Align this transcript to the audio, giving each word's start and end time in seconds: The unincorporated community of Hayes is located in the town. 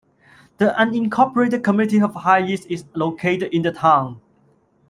The 0.57 0.73
unincorporated 0.79 1.63
community 1.63 2.01
of 2.01 2.15
Hayes 2.15 2.65
is 2.65 2.85
located 2.95 3.53
in 3.53 3.61
the 3.61 3.71
town. 3.71 4.19